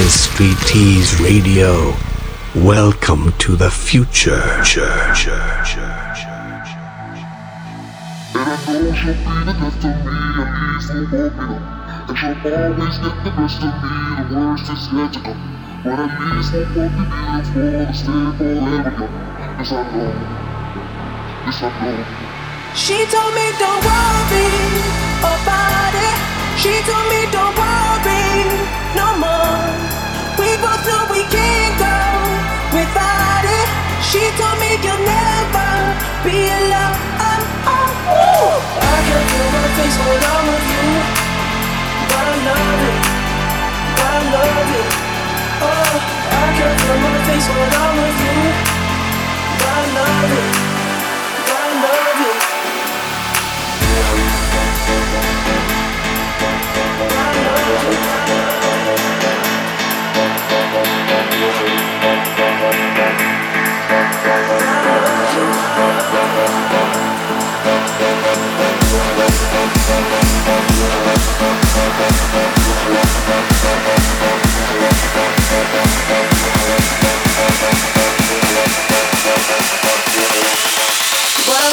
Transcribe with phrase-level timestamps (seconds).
[0.00, 1.94] Is Street Tease Radio.
[2.54, 4.32] Welcome to the future.
[4.32, 4.64] And I
[8.64, 10.24] know she'll be the of me
[12.08, 15.40] and she'll always get the best of me, the worst is yet to come.
[15.84, 19.12] But at least both be beautiful and stay forever young.
[19.60, 20.16] Yes, I know.
[21.44, 22.00] Yes, I know.
[22.72, 24.48] She told me don't worry
[25.28, 26.16] about it.
[26.56, 28.48] She told me don't worry
[28.96, 29.39] no more.
[30.60, 31.96] We can't go
[32.76, 33.68] without it.
[34.04, 35.70] She told me you'll never
[36.24, 36.96] be alone.
[37.16, 37.90] Um, um,
[38.76, 39.68] I can feel my
[40.20, 40.86] I'm with you,
[42.08, 43.00] but I love it,
[43.96, 44.90] but I love it.
[45.64, 45.96] Oh,
[46.28, 47.70] I can feel my face when
[48.04, 48.36] with you,
[49.60, 50.48] but I love it,
[51.48, 52.39] but I love it.
[66.12, 66.16] I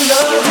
[0.07, 0.47] love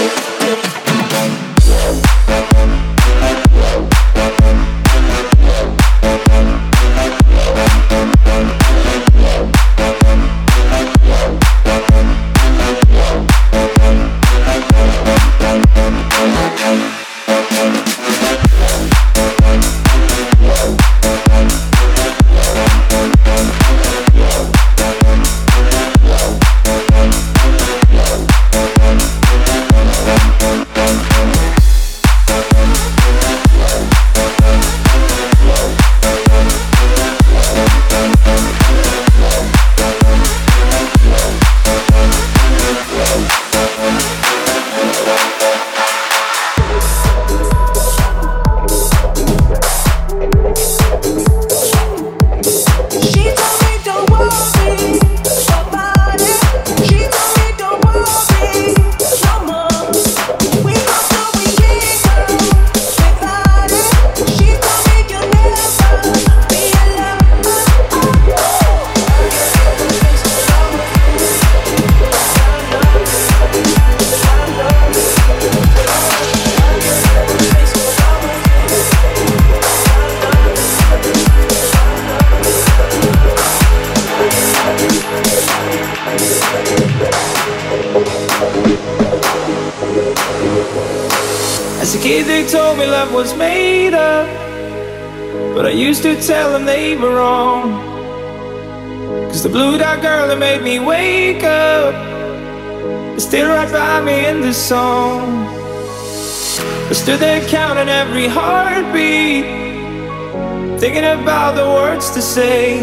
[112.16, 112.78] to say.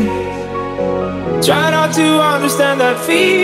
[1.41, 3.43] Trying not to understand that feeling.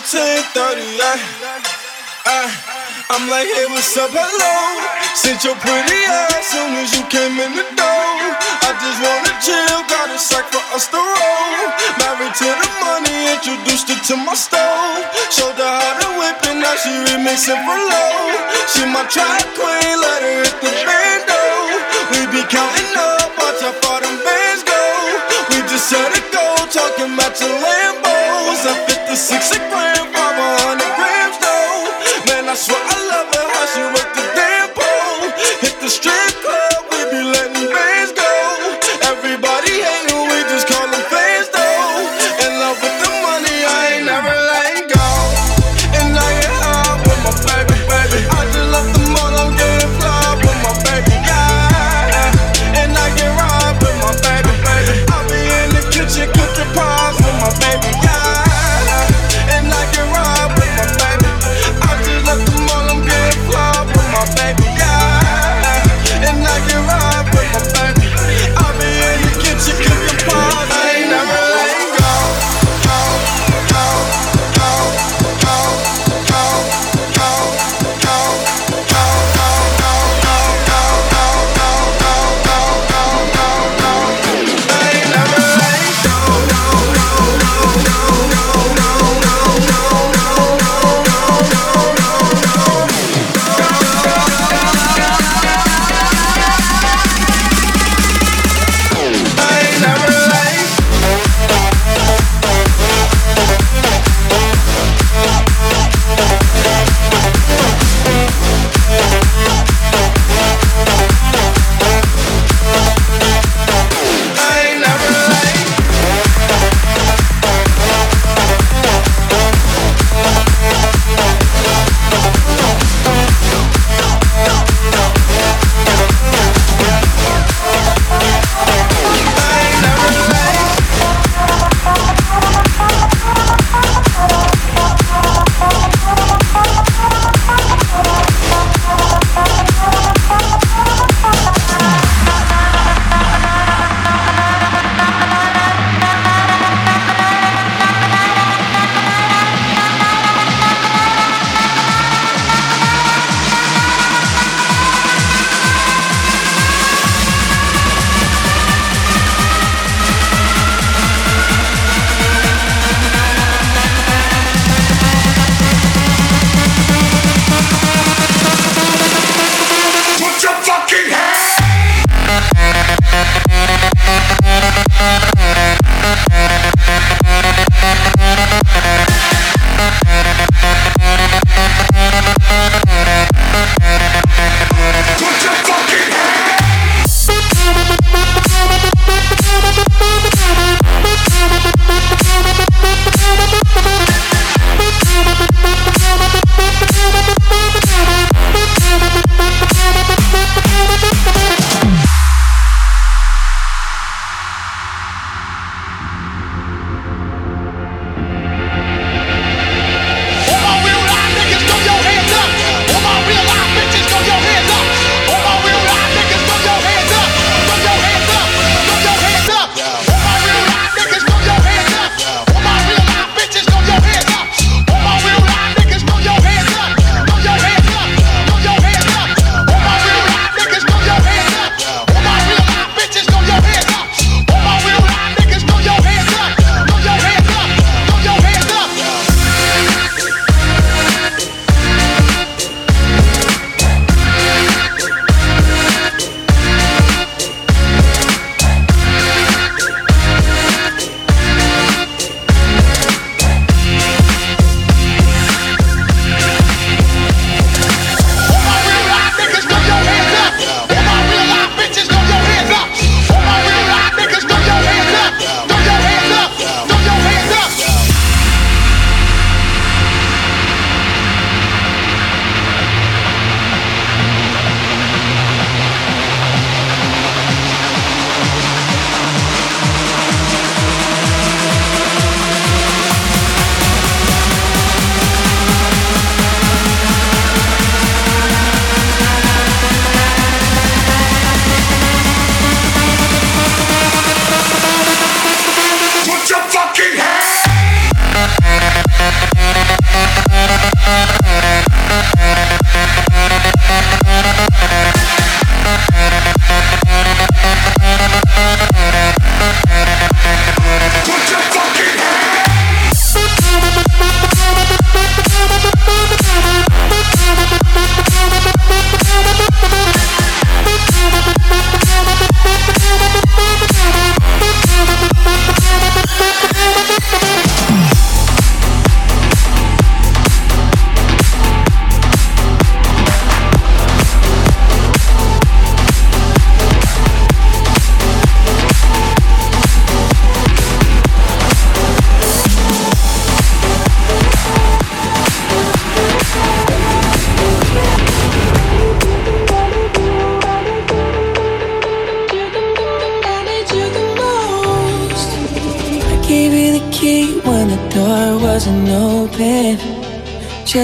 [0.00, 0.96] 1738.
[2.24, 2.48] Uh,
[3.12, 4.56] I'm like, hey, what's up, hello?
[5.12, 8.08] Sent your pretty ass soon as you came in the door.
[8.64, 11.68] I just wanna chill, got a sack for us to roll.
[12.00, 15.04] Married to the money, introduced her to my stove.
[15.28, 18.40] Showed her how to whip it, now she remixing for low.
[18.72, 21.44] She my track queen, let her hit the bando.
[22.08, 24.80] We be counting up, watch how far them bands go.
[25.52, 27.52] We just set it go, talking about your
[28.40, 28.66] Lambos.
[28.66, 32.32] I 56 a gram, 500 grams though.
[32.32, 32.89] Man, I swear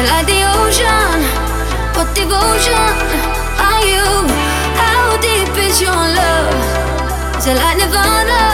[0.00, 1.20] Dancing like the ocean,
[1.94, 2.74] what devotion
[3.60, 4.06] are you?
[4.80, 7.36] How deep is your love?
[7.36, 8.49] Is it like Nirvana?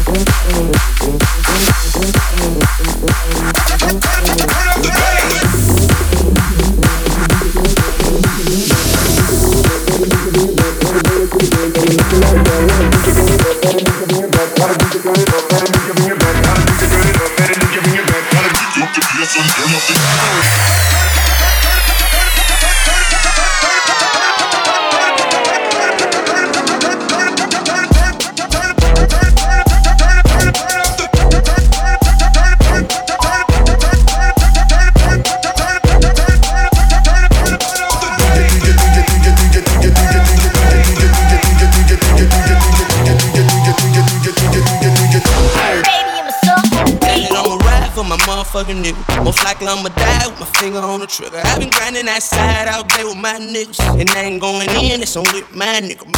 [55.41, 56.10] nigga, my nigga,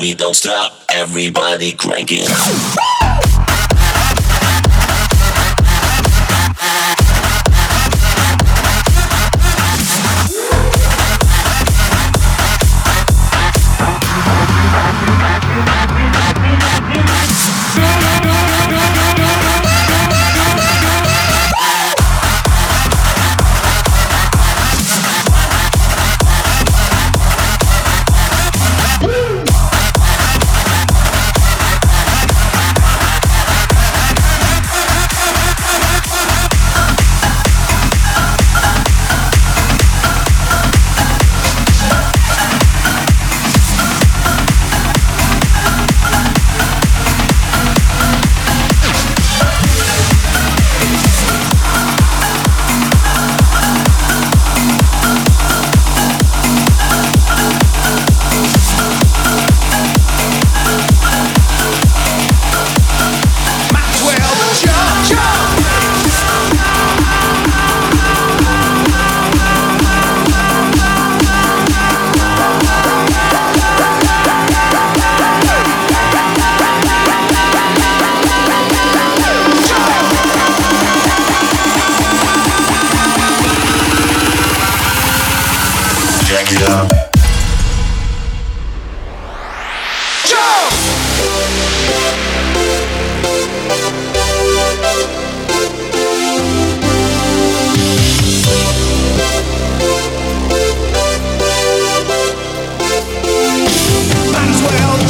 [0.00, 0.72] we don't stop.
[0.88, 2.10] Everybody crank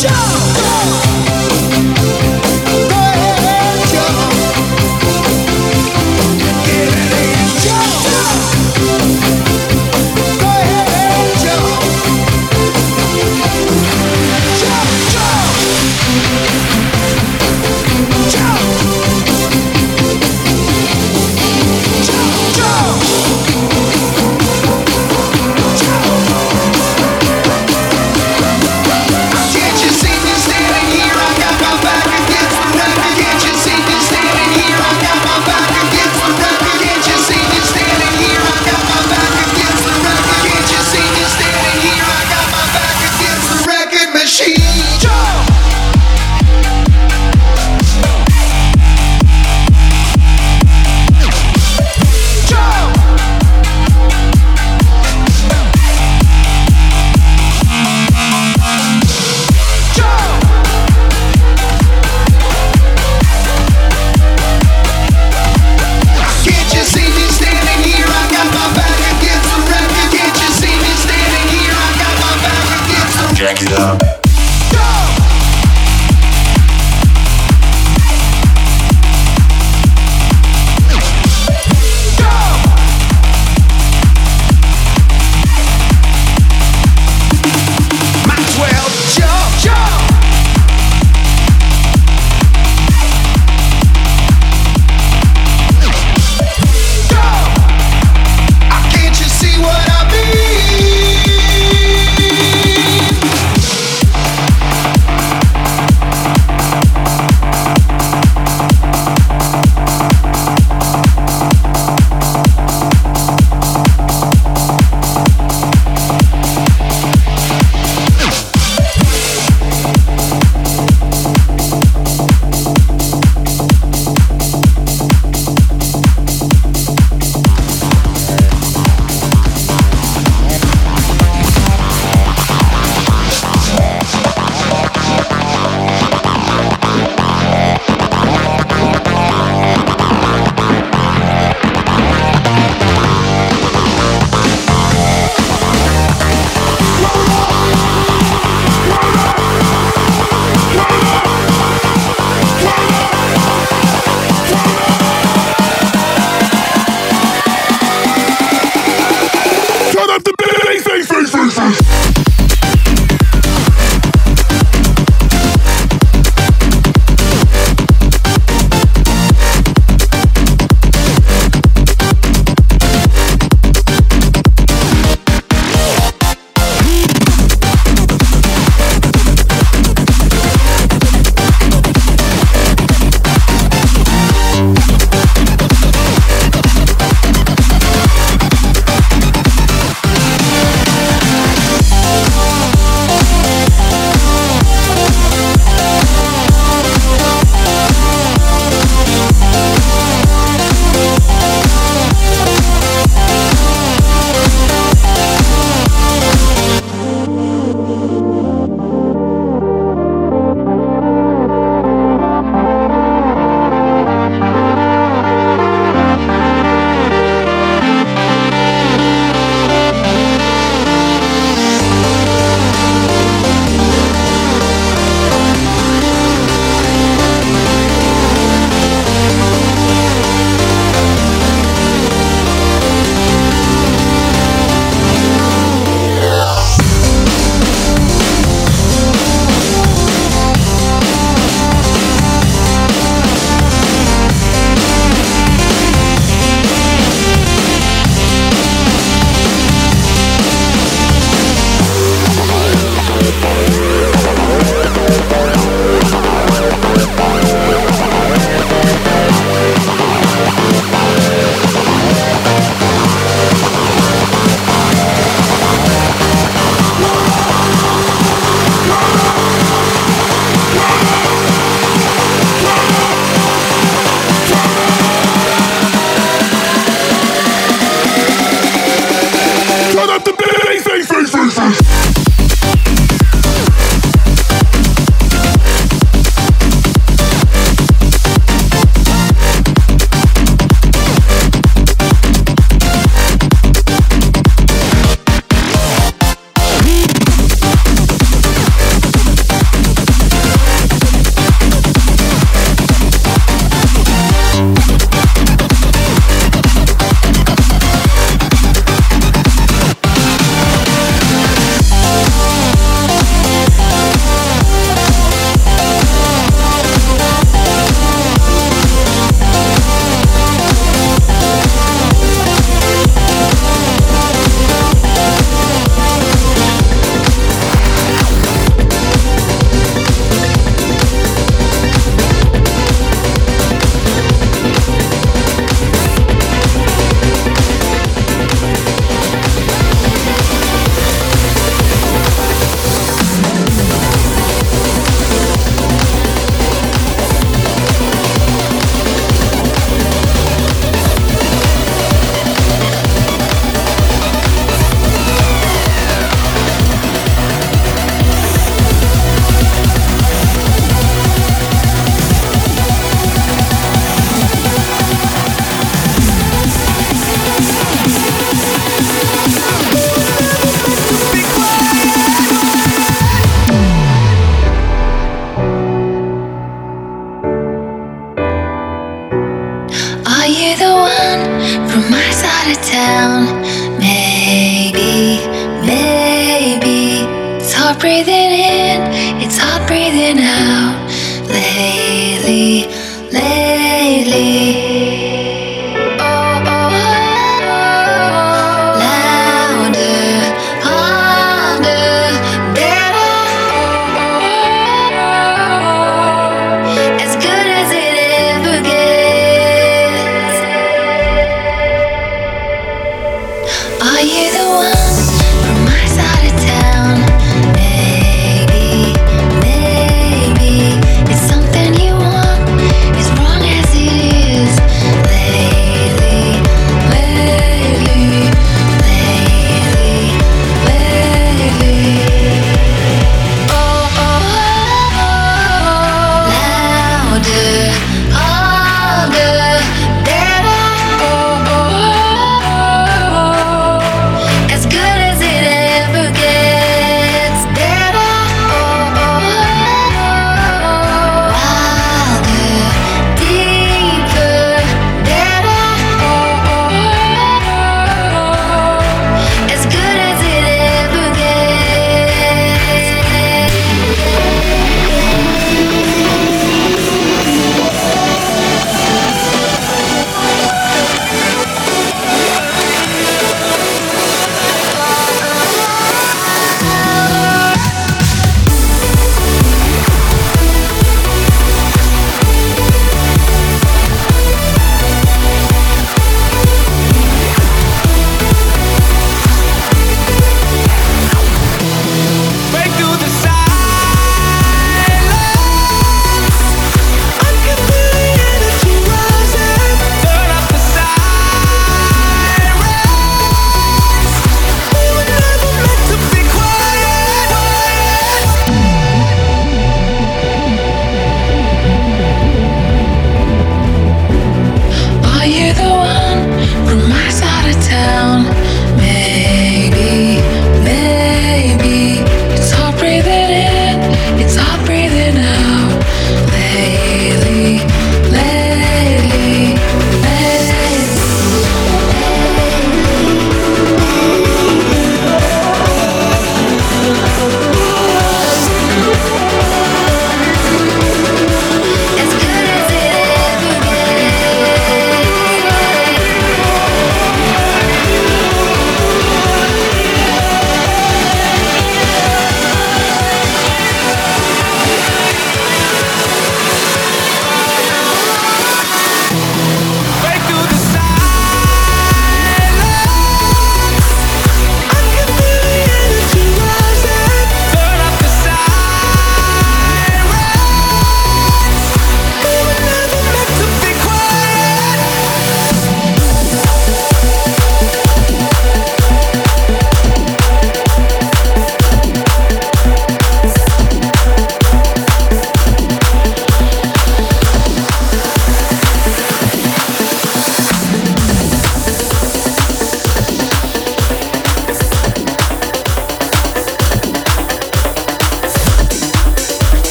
[0.00, 1.07] jump.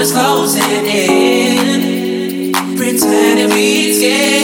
[0.00, 2.52] is closing in.
[2.76, 4.37] Pretending we scared.